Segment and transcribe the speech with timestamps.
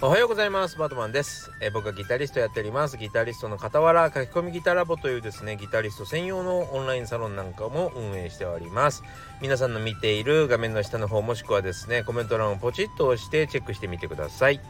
[0.00, 0.78] おはようございます。
[0.78, 2.96] バートマンです、え、僕はギタリストやっております。
[2.96, 9.02] ギタリストの傍ら書き込みギタラボというですねギタリスト専用のオンラインサロンなんかも運営しております。
[9.42, 14.60] 皆さんの見ている画面の下の方もしくはですねコメント欄をポチッと押してチェックしてみてください。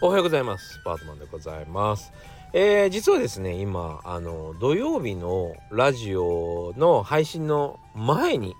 [0.00, 0.80] おはようございます。
[0.86, 2.14] バートマンでございます。
[2.54, 8.56] えー、実はですね今あの土曜日のラジオの配信の前に、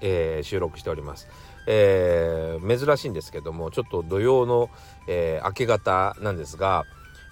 [0.00, 1.26] えー、収録しております。
[1.70, 4.70] えー、珍しいんですけどもちょっと土曜の、
[5.06, 6.86] えー、明け方なんですが、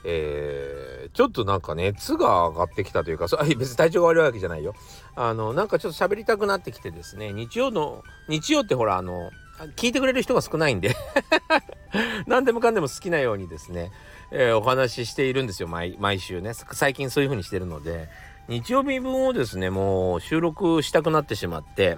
[0.04, 4.74] えー、ちょっとなんか熱が上がってきたというかそ 別に体調が悪いわけじゃないよ。
[5.14, 9.30] あのなんかちょっと喋りたくなってきてですね日曜の日曜ってほらあの
[9.74, 10.94] 聞いてくれる人が少ないんで
[12.28, 13.90] 何でもかんでも好きなようにですね、
[14.30, 16.52] えー、お話ししているんですよ毎週ね。
[16.52, 18.10] 最近そういう風にしてるので
[18.48, 21.96] 日曜日分をですねもう収録したくなってしまって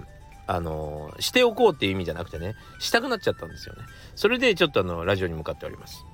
[0.51, 3.83] あのしておこうっていう意味じゃなくてねしたくなっちゃったんですよね。
[4.15, 6.07] それでちょっとあのラジオに向かっております。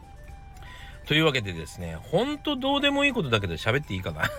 [1.08, 4.24] というわけでですねほんとどうでもいいことだけど喋っていいかな？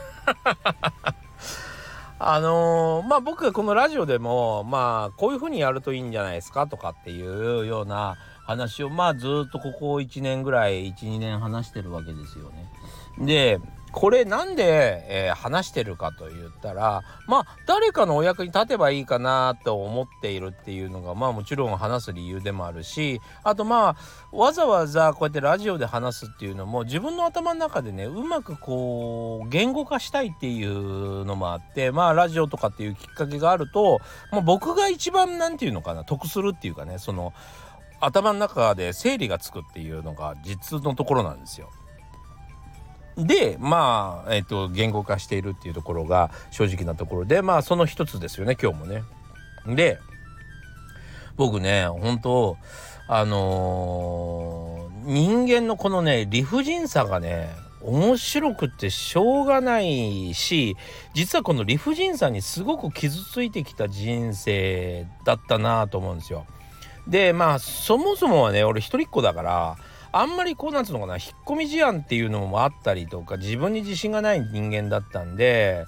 [2.19, 12.69] あのー、まあ僕がこのラジオでもまあこういう風にやるといいんじゃないですかとかっていうような話をまあずっとここ1年ぐらい12年話してるわけですよね。
[13.19, 13.61] で
[13.97, 23.97] これなんで、えー、話してるかと言ったらまあ誰かのお役に立てばいいかなと思っているっていうのがまあもちろん話す理由でもあるしあとま
[24.33, 34.01] あわざわざこうやってラジオで話すっていうのも自分の頭の中でねうまくこう言語化したいっていうのもあってまあラジオとかっていうきっかけがあると、
[34.31, 37.33] まあ、僕が一番何て言うのかな得するっていうかねその
[38.01, 41.71] 頭の中で整理がつくっていうのが実のところなんですよ。
[43.17, 49.03] でまあ、えっ、ー、と言語化しているっていうところが正直なところでまあその一つですよね今日もね。
[49.67, 49.99] で
[51.37, 52.57] 僕ね本当
[53.09, 57.49] あのー、人間のこのね理不尽さがね
[57.83, 60.77] 面白くてしょうがないし
[61.15, 66.47] 実はこの理不尽さにすごく傷ついてきた人生だったなと思うんですよ。
[67.07, 69.77] でまあそもそもはね俺一人っ子だから
[70.21, 75.85] あんまりこうなんつうのかな引っ込み思案っていうのもあったりとか自分に自信がない人間だったんで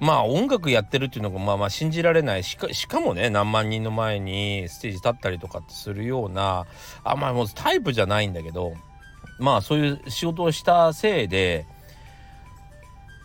[0.00, 2.42] まあ音楽やってるっていうのがまあまあ信じられない。
[2.42, 6.66] しかしかもね何万人の前にステージ立ったりとかするような
[7.04, 8.74] あまあもうタイプじゃないんだけど
[9.38, 11.66] まあそういう仕事をしたせいで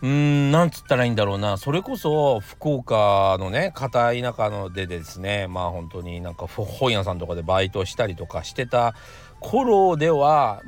[0.02, 1.58] うんなんつったらいいんだろうな。
[1.58, 8.94] それこそ福岡のね片田舎のでですねまあ本当になんか本屋さんとかでバイトしたりとかしてた
[9.40, 10.62] 頃では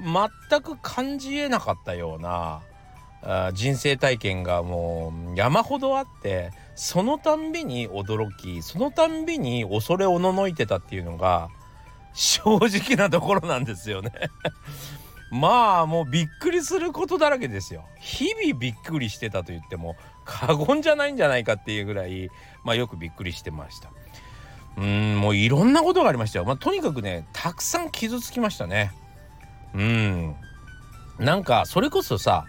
[0.51, 2.63] 全く感じえなかったような
[3.53, 11.49] 人生体験がもう山ほどあってそのたんびに驚きそのたんびに恐れおののいてたっていうのが
[12.15, 14.11] 正直なところなんですよね
[15.31, 17.87] まあもうびっくりすることだらけですよ。
[17.99, 19.97] 日々びっくりしてたと言っても
[20.27, 22.29] 過言じゃないんじゃないかっていうぐらい
[22.65, 23.91] まあよくびっくりしてました。
[24.77, 26.45] うんもういろんなことがありましたよ。
[26.45, 28.93] まあ、とにかくねたくさん傷つきましたね。
[29.75, 30.35] うん
[31.19, 32.47] なんかそれこそさ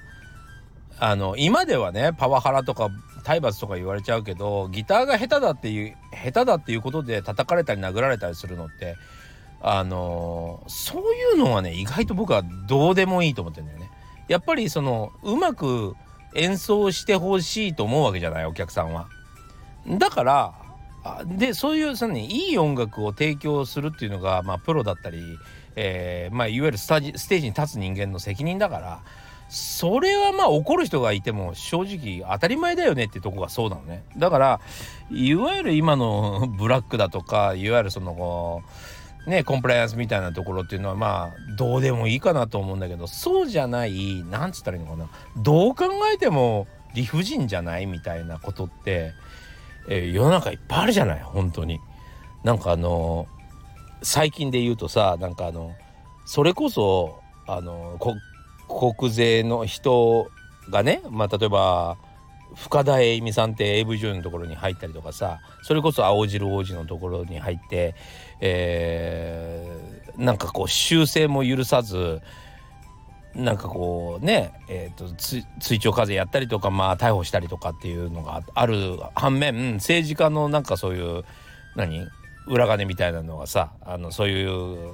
[1.00, 2.89] あの今ではねパワハラとか
[3.23, 8.95] 体罰とか言われちゃうけどギターが下手だっていう下手だっていうことで叩かれたり殴られたりするのって
[9.61, 13.90] あのー、そういうのはね意外と僕はどうでもいいと思ってるんだよね。
[14.28, 15.95] やっぱりそのうまく
[16.35, 19.07] 演奏してほしいと思うわけじゃないお客さんは。
[19.88, 20.53] だから
[21.25, 25.38] でそういうその、ね、いい音楽を提供するっていうのが、まあ、プロだったり、
[25.75, 29.02] えーまあ、いわゆるスタジステージに立つ人間の責任だから
[29.50, 34.03] それはまあ怒る人がいても正直当たり前だよねってとこがそうなのね。
[34.18, 34.62] だから
[35.12, 38.64] いわゆる今の ブラックだとかいわゆるその
[39.28, 45.08] ねコンプライアンスみたいなところっていうのはまあどうでもいいかなと思うんだけどそうじゃないなんつったらいいのかな。
[45.38, 46.66] どう考えても
[46.96, 49.12] 理不尽じゃないみたいなことって
[49.88, 51.79] えー、世の中いっぱいあるじゃない本当に。
[52.43, 53.28] なんかあの、
[54.03, 55.72] 最近で言うとさなんかあの
[56.25, 57.97] それこそあの
[58.67, 60.29] 国税の人
[60.69, 61.97] がねまあ例えば
[62.55, 67.96] 深田栄美さんって AV 女優のところに入ったりとかさそれこそ青汁王子のところに入って、
[68.41, 72.22] えー、なんかこう修正も許さず
[73.35, 75.12] なんかこうねえーと、
[75.59, 81.24] 追徴課税やったりとかまあ逮捕したりとかっていうのがある反面政治家のなんかそういう
[81.76, 82.08] 何？
[82.46, 84.94] 裏金みたいなのがさあのそういう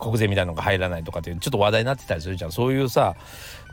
[0.00, 2.52] 国税みたいなのが入らないとかっていうちょっと話題になってたりするじゃん。
[2.52, 3.14] そういうさ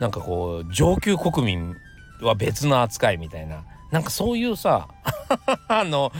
[0.00, 1.74] なんかこう上級国民
[2.22, 3.64] は別の扱いみたいな。
[3.90, 4.88] なんかそういうさ
[5.68, 6.10] あの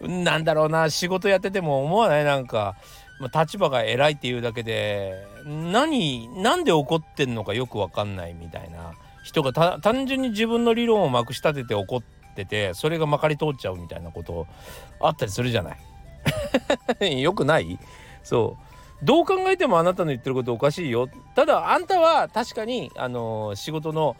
[0.00, 2.24] なんだろうな仕事やってても思わない？
[2.24, 2.76] なんか
[3.18, 8.92] まあ、立場が偉いっていうだけで何なんで怒ってんのかよく分かんないみたいな。
[9.24, 12.02] 人が単純に自分の理論をまくし立てて怒っ
[12.36, 14.46] ててそれがまかり通っちゃうみたいなこと
[15.00, 15.74] あったりするじゃな
[17.00, 17.18] い。
[17.20, 17.78] よくない？
[18.22, 18.56] そ
[19.02, 19.04] う。
[19.04, 21.08] どう考えてもあなたの言ってることおかしいよ。
[21.34, 24.16] ただあんたは確かにあのー、仕事の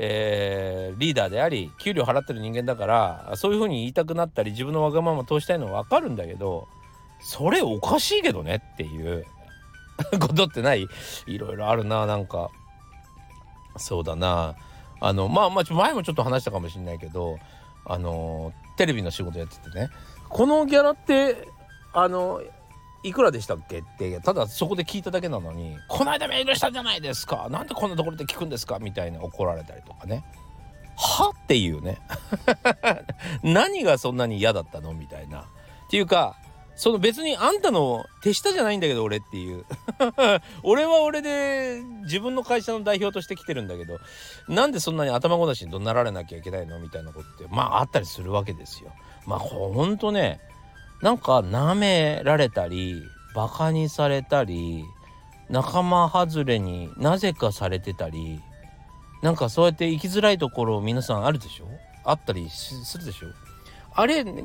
[0.00, 6.68] えー、リーダーであり給料払ってる人間だからそういうふうに言いたくなったり自分のわがまま通したいのは分かるんだけど
[7.20, 9.24] それおかしいけどねっていう。
[10.20, 10.86] ことってない？
[11.26, 12.50] いろいろあるななんか。
[13.76, 14.54] そうだな。
[15.00, 17.38] あのまあまあ前もちょっと話したかもしれないけど
[17.84, 19.90] あのテレビの仕事やっててね。
[20.28, 21.48] このギャラって
[21.92, 22.42] あの
[23.04, 27.46] いくらでしたっけってただそこで聞いただけなのに「この間メールしたじゃないですか。
[27.48, 30.24] なんでこんなところで聞くんですか?」みたいな怒られたりとかね
[30.96, 31.98] 「は?」っていうね。
[33.42, 34.92] 何がそんなに嫌だったの？
[34.92, 35.40] みたいな。
[35.42, 35.44] っ
[35.90, 36.36] ていうか
[36.78, 39.64] その別にあんたの手下じゃないんだけど俺っていう。
[40.62, 43.98] 俺は俺で自分の会社の代表として来てるんだけど
[44.48, 48.92] なんでそんなに頭ごなしに怒鳴られなきゃいけないのみたいなことってまああったりするわけですよ。
[49.26, 50.40] まあほんとね
[51.02, 53.02] なんか舐められたり
[53.34, 54.84] バカにされたり
[55.50, 58.40] 仲間外れになぜかされてたり
[59.22, 61.66] なんかそうやって生きづらいところ皆さんあるでしょ？
[62.04, 63.26] あったりするでしょ？
[64.00, 64.42] あれ根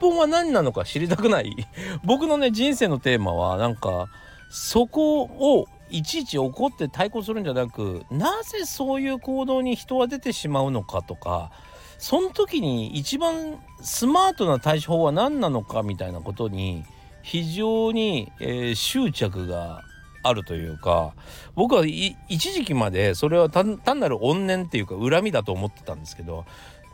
[0.00, 1.54] 本は何なのか知りたくない？
[2.04, 4.08] 僕のね人生のテーマはなんか
[4.50, 11.52] そこをいちいち怒って対抗するんじゃなくなぜそういう行動に人は出てしまうのかとか
[11.98, 16.84] その時に一番スマートな対処法は何なのかみたいなことに
[17.22, 19.84] 非常に、えー、執着が
[20.24, 21.12] あるというか
[21.54, 22.16] 僕は一
[22.52, 26.44] 時期までそれは単なる怨念っていうか恨みだと思ってたんですけど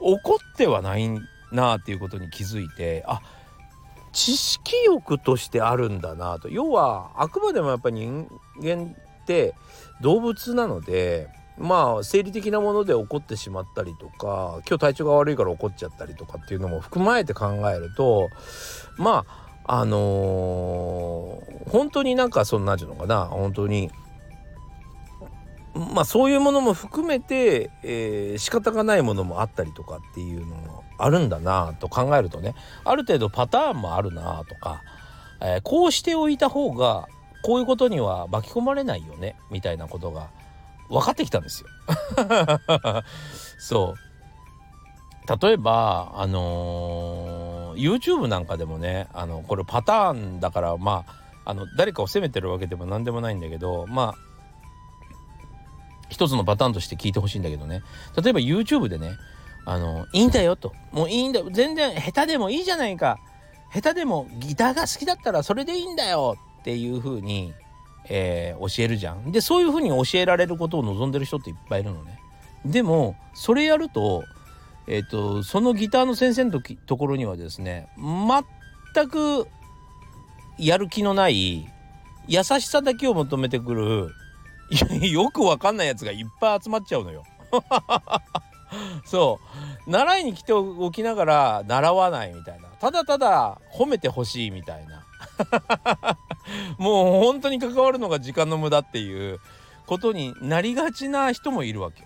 [0.00, 1.08] 怒ってはない
[1.52, 3.20] なあっていうことに気づいてあ
[4.12, 6.48] 知識欲としてあるんだなと。
[6.48, 8.28] 要はあくまでもやっぱり人
[8.62, 9.54] 間って
[10.00, 11.28] 動物なので
[11.58, 18.30] まあ生理的なもので起こってしまったりとか今日体調が悪いから怒っちゃったりとかっていうのも含まれて考えると
[18.96, 19.24] ま
[19.64, 23.90] ああのー、本当になんかそんなんていうのかな本当に
[25.74, 32.54] まあそういうものも含めて、えー、仕方がないものもあったりとかっていうのもあるんだなと考えるとね
[32.84, 34.82] ある程度パターンもあるなとか、
[35.40, 37.08] えー、こうしておいた方が
[37.42, 40.30] こういうことには巻き込まれないよねみたいなことが
[40.88, 41.68] 分かってきたんですよ。
[43.58, 44.12] そう
[45.42, 54.32] 例えばあのー、YouTube なんかでもねあのこれパターンだからまああの誰かを責めてるわけでも何でもないんだけどまあ
[56.08, 57.82] 一つのパターンとして聞いてほしいんだけどね
[58.22, 59.16] 例えば YouTube でね
[59.64, 63.18] あのいいんだよともういいんだ全然下手でもいいじゃないか
[63.72, 67.54] 下手でもギターが好きだったらそれでいいんだよっていう風に
[68.08, 69.30] えー、教えるじゃん。
[69.32, 72.18] でそういうふうに教えられることを望んでる人っていっぱいいるのね。
[72.64, 74.24] でもそれやると,、
[74.86, 79.48] えーと、そのギターの先生のところにはですね全く
[80.58, 81.68] やる気のない
[82.28, 84.10] 優しさだけを求めてくる
[85.10, 87.24] よくわかんないやつがいっぱい集まっちゃうのよ。
[89.04, 89.40] そ
[89.86, 89.90] う。
[89.90, 92.68] 習いに来ておきながら習わないみたいな。
[92.80, 95.04] ただただ褒めてほしいみたいな。
[96.78, 99.38] もう本当に関わるのが時間の無駄っていう
[99.86, 102.04] ことになりがちな人もいるわけ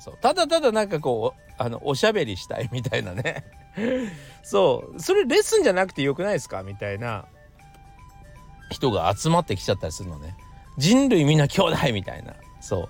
[0.00, 0.18] そう。
[0.20, 3.44] ただただなんかこうあのおしゃべりしたいみたいなね。
[4.42, 5.00] そう。
[5.00, 6.62] それレッスンじゃなくてよくないですか？
[6.62, 7.24] みたいな。
[8.70, 10.36] 人が集まってきちゃったりするのね。
[10.76, 12.34] 人類みんな兄弟みたいな。
[12.60, 12.88] そ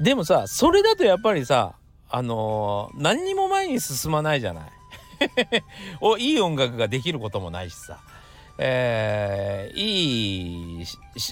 [0.00, 0.04] う。
[0.04, 1.74] でもさそれだとやっぱりさ
[2.10, 4.70] あのー、何にも前に進まないじゃない。
[6.00, 7.98] おいい音楽ができることもないしさ。
[8.58, 10.86] えー、いい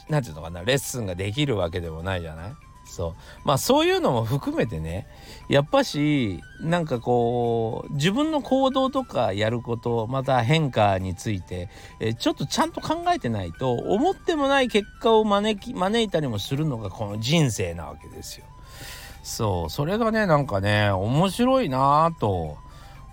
[0.08, 0.62] 何て言うのかな。
[0.62, 2.52] レッスンができるわけでもないじゃない？
[2.86, 3.14] そう。
[3.44, 5.06] まあそういうのも含めてね。
[5.48, 11.68] やっぱしなんかこう自分の行動とかやることまた変化について、
[12.00, 18.44] え、ちょっとちゃんと考えてないと思ってもない結果を招き招いたりもするのがこの人生なわけですよ。
[19.24, 22.58] そうそれがねなんかね面白いなぁと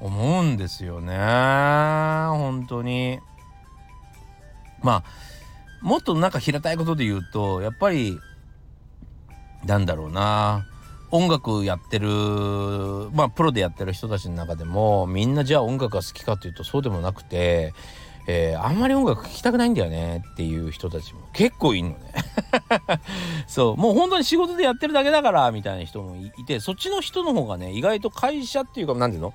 [0.01, 3.19] 思うんですよね本当に。
[4.81, 5.03] まあ
[5.81, 8.19] もっとなんか平たいことで言うとやっぱり
[9.65, 10.67] なんだろうな
[11.11, 12.09] 音楽やってる
[13.13, 17.73] まあプロでやってる人たちの中でもみんなじゃあ音楽が好きかっていうとそうでもなくて
[18.27, 22.13] えー、あんまり音楽聴きたくないんだよねっていう人たちも結構いんのね
[23.47, 29.33] そうもう本当に仕事でやってるだけだからみたいな人もいてそっちの人の方がね意外と会社っていうか何ていうの、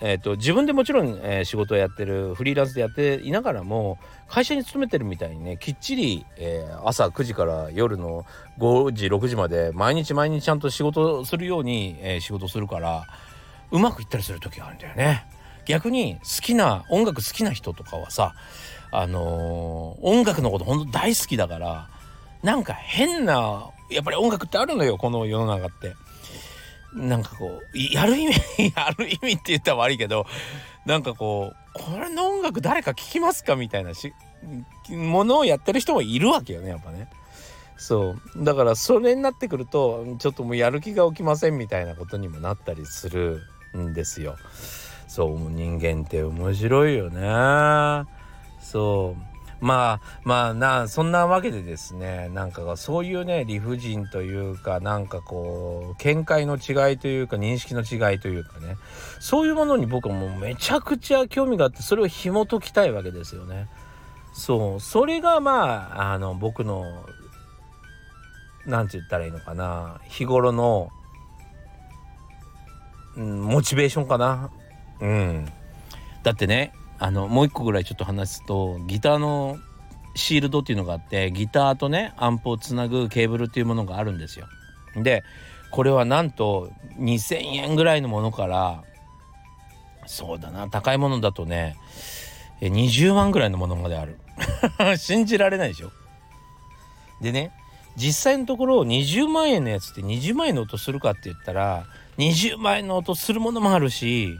[0.00, 8.26] えーと、自分でもちろん、えー、仕事をやってるフリーランスでやっていながらも会社に勤めてるみたいにねきっちり、えー、朝9時から夜の
[8.58, 13.06] 5時6時まで毎日毎日ちゃんと仕事するように、えー、仕事するから
[13.70, 15.26] うまくいったりする時があるんだよね。
[15.66, 18.34] 逆に好きな音楽好きな人とかはさ
[18.90, 21.88] あのー、音楽のことほんと大好きだから
[22.42, 25.94] なんか変なやっぱり音楽ってあるのよこの世の中って。
[26.94, 28.34] なんかこうやる意味
[28.76, 30.26] やる意味って言ったら悪いけど
[30.84, 34.12] なんかこうこれの音楽誰か聴きますかみたいなし
[34.90, 37.08] ものをやってる人もいるわけよねやっぱね。
[37.78, 43.42] そうだからそれになってくるとちょっともうやる気が起きませんみたいなことにもなったりする
[43.76, 44.36] んですよ。
[45.14, 48.08] そう人間って面白いよね。
[48.62, 49.32] そう。
[49.62, 58.78] まあまあなそんなわけでですねなんかそういうね理不尽というかなんかこう見解の違いというか認識の違いというかね
[59.20, 63.68] そういうものに僕はもうめちゃくちゃ興味があってそれを紐解きたいわけですよね。
[64.32, 64.80] そう。
[64.80, 66.86] それがまああの僕の
[68.64, 70.88] 何て言ったらいいのかな日頃の、
[73.18, 74.50] うん、モチベーションかな。
[75.02, 75.46] うん。
[76.22, 79.58] だってね、あの、もう一個ぐらいちょっと話すと、ギターの
[80.14, 84.46] シールドっていうのがあって、ギターとね、アンプをつなぐケーブルっていうものがあるんですよ。
[84.96, 85.24] で、
[85.72, 88.84] これはなんと2000円ぐらいのものから、
[90.06, 91.76] そうだな、高いものだとね、
[92.60, 94.18] 20万ぐらいのものまである。
[94.96, 95.90] 信じられないでしょ
[97.20, 97.50] でね、
[97.96, 101.86] 実際のところ20万円のやつって20万円の音するかって言ったら
[102.18, 104.38] 20万円の音するものもあるし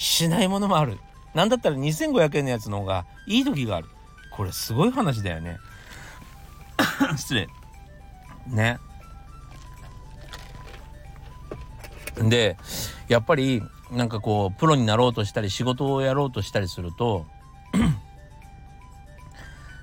[0.00, 0.98] しないものもある。
[1.34, 3.88] なんだったら2500円のやつの方がいい時がある。
[4.32, 5.58] これすごい話だよね。
[7.18, 7.48] 失礼。
[8.46, 8.78] ね。
[12.16, 12.56] で
[13.08, 17.26] やっぱりなんかこうプロになろうとしたり仕事をやろうとしたりすると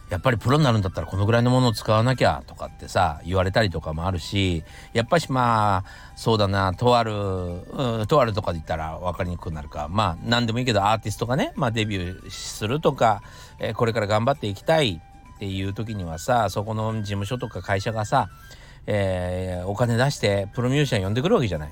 [0.10, 13.22] やっぱりプロになるんだったらこのぐらいのものを使わなきゃとかってさ言われたりとかもあるしやっぱしまあそうだなとある、うん、とあるとかで言ったら分かりにくくなるかまあ何でもいいけどアーティストがね、まあ、デビューするとか、
[13.60, 15.02] えー、これから頑張っていきたい
[15.36, 18.30] っていう時にはさそこの事務所とか会社がさ、
[18.86, 21.72] えー、お金出してプロミュージシャン呼んでくるわけじゃない。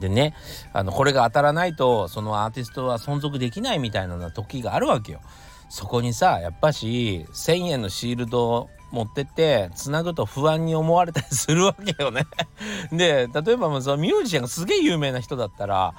[0.00, 0.34] でね
[0.72, 5.20] あのこれが当たらないとそのアーティストは存続できないみたいな時があるわけよ。
[5.68, 12.26] そこにさやっぱし1,000円のシールドを持ってってつなぐと不安に思われたりするわけよね。
[12.92, 15.94] で例えばそのミュージシャンがすげえ有名な人だったら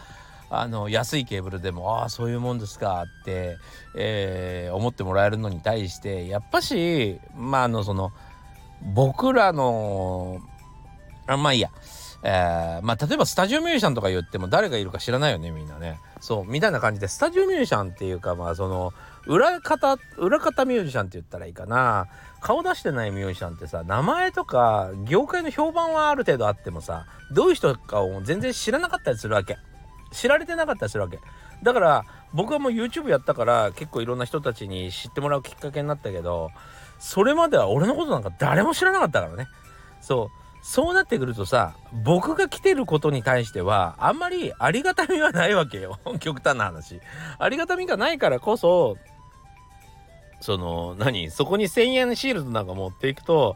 [0.49, 3.57] あの安いケーブルでもああそういうもんですかって、
[3.95, 8.13] えー、思ってもらえるのに対してやっぱしまああのその
[8.93, 10.39] 僕らの
[11.27, 11.69] あまあいいや。
[12.27, 15.99] えー、まあ例えばスタジオミュージシャンとか言っても誰がいるか知らないよねみんなね。
[16.19, 18.93] そうみたいな感じでスタジオミュージシャンっていうかまあその
[19.27, 22.07] 裏方裏方ミュージシャンって言ったらいいかな。
[22.41, 29.57] 顔出してないミュージシャンってさ名前とか業界の評判はある程度あってもさどういう人かを全然知らなかったりするわけ。
[30.11, 31.19] 知られてなかったりするわけ。
[31.63, 36.51] だから僕はもう YouTube やったから結構いろんな人たちに知ってもらうきっかけになったけど
[36.99, 39.47] それまでは俺のことなんか誰も知らなかったからね。
[40.01, 40.45] そう。
[40.67, 45.99] そうなってくるとさ僕が来てることに対してはあんまりありがたみはないわけよ。
[46.19, 46.99] 極端な話。
[47.37, 48.97] ありがたみがないからこそ
[50.39, 51.31] その何？
[51.31, 53.55] そこに1000円シールドなんか持っていくと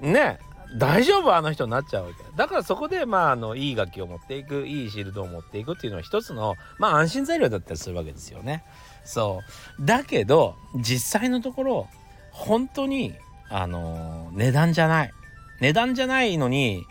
[0.00, 0.38] ね
[0.76, 1.34] 大丈夫？
[1.34, 2.24] あの人になっちゃうわけ。
[2.36, 8.64] だからそこでまああのいい楽器を持っていくいいシールドを持っていくっていうのは一つのまあ安心材料だったりするわけですよね。
[9.04, 9.40] そ
[9.78, 9.84] う。
[9.84, 11.88] だけど実際のところ
[12.30, 13.14] 本当に
[13.48, 15.12] あの値段じゃない。
[15.60, 16.84] 値段じゃないのに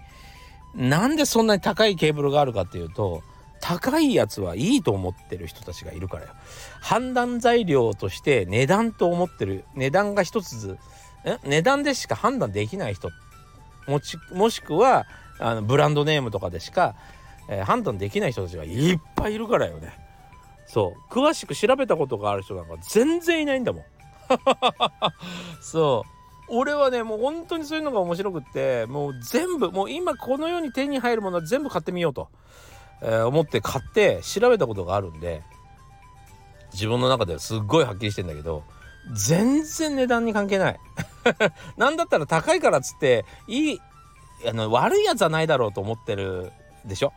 [0.76, 3.24] なんでそんなに高いケーブルがあるかっていうと
[3.70, 6.32] 高いやつはいいと思ってる人たちがいるからよ。
[6.82, 10.80] 判断材料として値段と思ってる値段が一つ
[11.44, 13.12] 値段でしか判断できない人。
[13.88, 15.06] もちもしくは
[15.38, 16.96] あのブランドネームとかでしか、
[17.48, 19.94] えー、判断できない人たちがいっぱいいるからよね。
[20.66, 21.14] そう。
[21.14, 23.84] 詳しく調べたことがある人なんか全然いないんだもん。
[25.62, 26.06] そ
[26.50, 26.56] う。
[26.58, 32.30] 俺はねもう本当にそういうのが面白くってもう全部もう今この世に手に入るものは全部買ってみようと、
[33.02, 35.42] え、思って買って調べたことがあるんで
[36.74, 38.64] 自分の中ではすっごいはっきりしてんだけど
[39.14, 40.80] 全然値段に関係ない。
[41.78, 43.82] なんだったら高いからっつっていい
[44.48, 46.52] あの悪いやつはないだろうと思ってる
[46.86, 47.14] でしょ？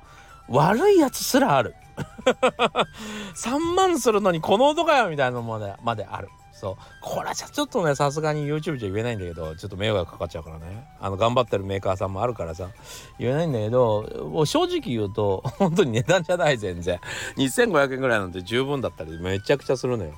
[0.49, 1.75] 悪いやつすらある。
[3.37, 6.29] 3万するのにこの音かよみたいなのまでまである。
[6.63, 6.77] そう。
[7.01, 10.87] これはちょっとねさすがに YouTube じゃ言えないんだけどちょっと迷惑かかっちゃうからね。
[11.01, 12.71] あの頑張ってるメーカーさんもあるからさ。
[13.19, 17.01] 言えないんだけどもう正直言うと 本当に値段じゃない全然。
[17.37, 20.13] 2500円ぐらいなんて十分だったりめちゃくちゃするのよ。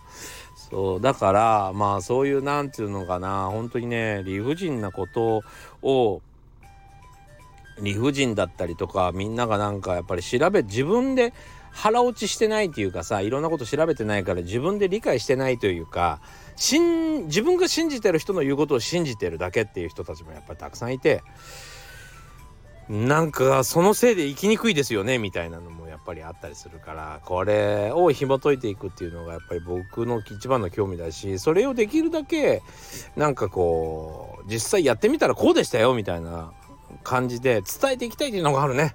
[0.71, 3.49] そうだからまあそういうなんていうのかな。
[3.51, 5.43] 本当にね理不尽なこと
[5.81, 6.21] を
[7.81, 11.33] 理不尽だったりとかみんながなんかやっぱり調べ自分で
[11.75, 16.21] 腹落ちしてないっていうかさいろんなこと調べてないから自分で理解してないというか
[16.57, 21.23] 自分が信じてる人の言うことを信じてるだけっていう人たちもやっぱりたくさんいて
[22.89, 32.63] なんかそのせいで生きにくいですよねみたいなのもやっぱりあったりするからこれを紐解いていくっていうのがやっぱり僕の一番の興味だしそれをできるだけ
[33.17, 36.53] なんかこう実際やってみたらこうでしたよみたいな
[37.03, 38.95] 感じで伝えていきたいっていうのがあるね。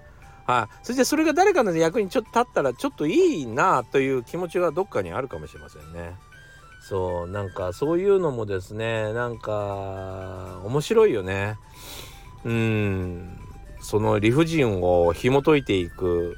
[0.50, 6.16] はい、そしてそれが誰かの役にちょっと立ったらちょっといいなという気持ちがどっかにあるかもしれませんね。
[6.82, 11.58] そうなんかそういうのもですねなんか面白いよね。
[12.46, 13.40] うん
[13.80, 16.36] その理不尽を紐解いていく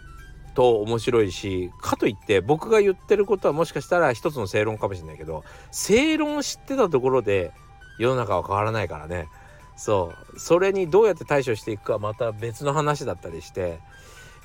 [0.56, 7.53] と面白いしかといって僕が言ってることはもしかしたら一つの正論かもしれないけど正論を知ってたところで
[7.98, 9.30] 世の中は変わらないからね
[9.77, 13.80] そうそれにどうやって対処していくかまた別の話だったりして、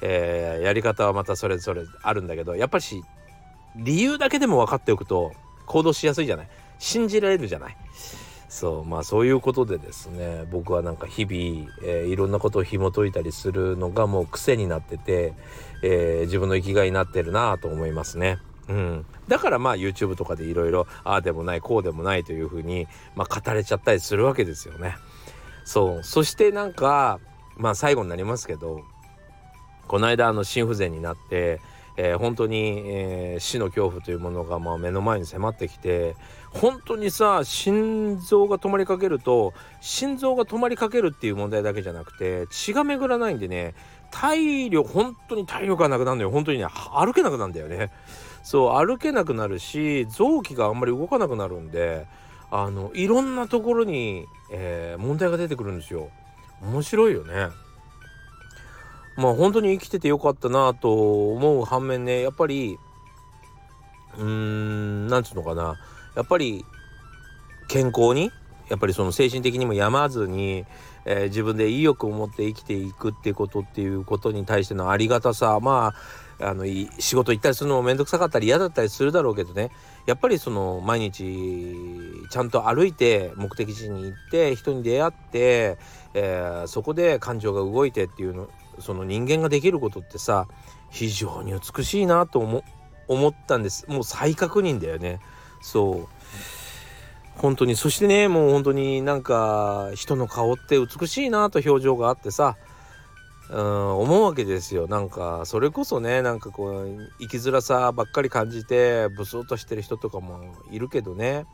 [0.02, 3.02] えー、やり方はまたそれぞれあるんだけどやっぱりし
[3.76, 5.32] 理由だけでも分かっておくと
[5.66, 6.48] 行動しやすいじゃない
[6.78, 7.76] 信じられるじゃない
[8.48, 15.34] そうまあそういうことでですね僕はなんか日々、えー、いろんなことを紐解いたりするのがもう癖になってて、
[15.82, 18.38] えー、自分の生きがいになってるなと思いますね。
[18.68, 24.96] うん、だからまあ YouTube とかでいろいろああでもないこうでもないというふうに、まあ、語れちゃったりするわけですよね。
[25.64, 27.20] そうそしてなんか
[27.56, 28.82] まあ最後になりますけど
[29.88, 31.60] この間あの心不全になって、
[31.96, 36.16] えー、本当に、えー、死の恐怖というものがまあ目の前に迫ってきて
[36.50, 43.74] 本当にさ心臓が止まりかけると心臓が止まりかけるっていう問題だけじゃなくて血が巡らないんでね
[44.10, 47.90] 体力本当に体力がなくなるのよ本当にね歩けなくなるんだよね
[48.42, 52.06] そう歩けなくなるし臓器があんまり動かなくなるんで
[52.50, 56.10] あのいろんなところに、えー、問題が出てくるんですよ。
[56.62, 57.48] 面白いよね。
[59.16, 62.78] まあ本当に生きててよかったなと思う反面ねやっぱり
[64.16, 65.78] うーんなんつうのかな。
[66.14, 66.64] やっぱり
[67.68, 68.30] 健康に
[68.68, 70.64] やっぱりその精神的にも病まずに、
[71.04, 75.94] えー、自分で意欲を持って生きていくっていうことっていうことに対してのありがたさま
[76.38, 79.70] ああの仕事行ったりするのも面倒くさかったり嫌だったりするだろうけどね。
[80.06, 81.74] やっぱりその毎日
[82.30, 85.78] ちゃんと歩いて目的地に行って人に出会って、
[86.14, 88.48] えー、そこで感情が動いてっていうの
[88.80, 90.46] その人間ができることってさ
[90.90, 92.62] 非常に美しいなと思
[93.08, 93.86] 思ったんです。
[93.88, 95.20] もう再確認だよね。
[95.60, 96.08] そう。
[97.36, 97.76] 本当に。
[97.76, 102.56] そしてねもう本当になんか人の顔って美しいなと表情があってさ
[103.50, 104.88] うん思うわけですよ。
[104.88, 111.46] なんかそれこそねなんかこう生きづらさばっかり感じてブスッとしてる人とかもいるけどね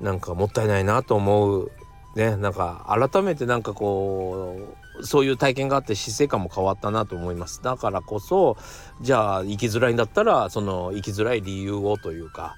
[0.00, 1.72] なんかもったいないなと思う。
[2.16, 7.62] ねなんか改めてなんかこうそういう体験があって姿勢感も変わったなと思います。
[7.62, 8.56] だからこそ
[9.00, 12.56] じゃあ生きづらいんだったらその生きづらい理由をというか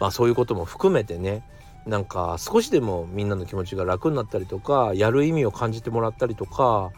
[0.00, 1.42] まあそういうことも含めてね
[1.86, 6.90] なんか少しでもみんなの気持ちが楽になったりとかやる意味を感じてもらったりとか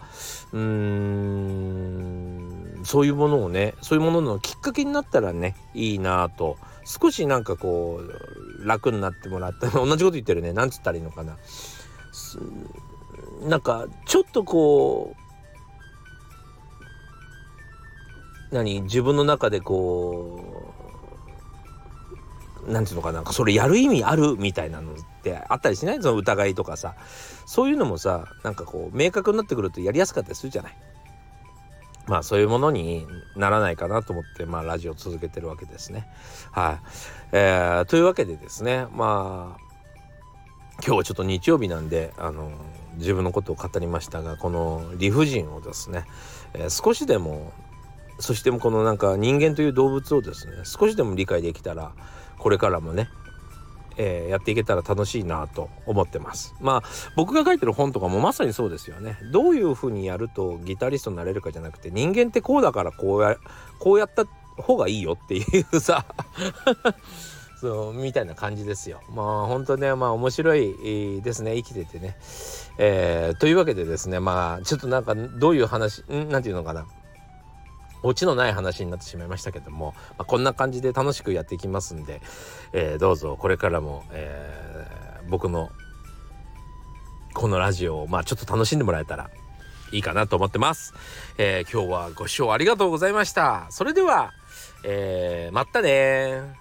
[0.53, 6.57] うーんそういうものをねそういうもののきっかけになったらねいいなと。
[6.85, 10.53] 少しなんかこう楽になってもらった同じこと言ってるね。
[10.53, 11.37] なんつったらいいのかな。
[13.43, 15.15] なんかちょっとこ
[18.51, 18.83] う何？
[18.83, 20.73] 自分の中でこ
[22.67, 23.21] うなんていうのかな？
[23.21, 26.03] んかそれやる意味あるみたいなのってあったりしない？
[26.03, 26.95] その疑いとかさ。
[27.45, 30.77] そういうのもさなんかこう明確になってくるとやりやすかったりするじゃない？
[32.07, 33.07] まあそういうものに
[33.37, 36.07] ならないかなと思ってまあラジオ続けてるわけですね。
[36.51, 36.87] はい、
[37.33, 39.61] えー、というわけでですねまあ
[40.85, 42.53] 今日はちょっと日曜日なんであの
[42.97, 46.05] 自分のことを語りましたがこの理不尽をですね、
[46.55, 47.53] えー、少しでも
[48.19, 51.93] そしてこのなんか人間という動物をですね少しでも理解できたら
[52.39, 53.09] これからもね、
[53.97, 56.55] えー、やっていけたら楽しいなと思ってます。
[56.61, 59.19] まあ僕が書いてる本とかもまさにそうですよね。
[59.33, 63.37] どういうふうにやるとギタリストになれるかじゃなくて人間ってこうだからこうや
[63.79, 64.25] こうやった
[64.61, 66.05] 方がいいよっていうさ。
[67.63, 69.01] そうみたいな感じですよ。
[69.15, 71.55] まあ本当ねまあ面白いですね。
[71.55, 72.17] 生きててね。
[72.77, 76.29] えー、というわけでですねまあちょっとなんかどういう話ん？
[76.29, 76.87] なんていうのかな。
[78.03, 82.21] オチのない話になってしまいましたけども、まあ、こんな感じで楽しくやっていきますんで、
[82.73, 85.71] えー、どうぞこれからも、えー、僕の
[87.33, 89.31] このラジオをまあちょっと楽しんでもらえたら
[89.93, 90.95] いいかなと思ってます。
[91.39, 93.69] えー、今日はご視聴ありがとうございました。
[93.71, 94.33] それでは、
[94.83, 96.61] えー、またね